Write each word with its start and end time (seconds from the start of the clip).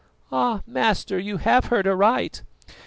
"Ah! 0.31 0.63
master, 0.65 1.19
you 1.19 1.37
have 1.37 1.65
heard 1.65 1.85
aright." 1.85 2.41